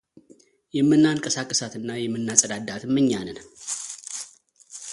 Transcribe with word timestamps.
የምናንቀሳቅሳት 0.77 1.73
እና 1.79 1.89
የምናጸዳዳትም 2.03 2.97
እኛ 3.03 3.13
ነን። 3.27 3.39